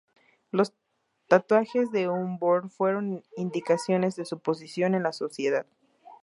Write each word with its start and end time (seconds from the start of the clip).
Las 0.49 0.73
tatuajes 1.27 1.91
de 1.91 2.09
un 2.09 2.39
vor 2.39 2.71
fueron 2.71 3.21
indicaciones 3.37 4.15
de 4.15 4.25
su 4.25 4.39
posición 4.39 4.95
en 4.95 5.03
la 5.03 5.13
sociedad. 5.13 5.67